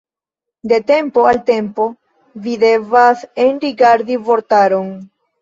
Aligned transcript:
De 0.69 0.79
tempo 0.91 1.25
al 1.31 1.39
tempo 1.49 1.83
vi 2.47 2.55
devas 2.65 3.23
enrigardi 3.45 4.19
vortaron. 4.31 4.91